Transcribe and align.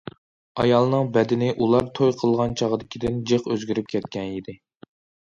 ئايالنىڭ 0.61 1.09
بەدىنى 1.17 1.49
ئۇلار 1.65 1.85
توي 1.99 2.13
قىلغان 2.21 2.55
چاغدىكىدىن 2.61 3.19
جىق 3.33 3.45
ئۆزگىرىپ 3.51 3.93
كەتكەن 3.93 4.33
ئىدى. 4.39 4.57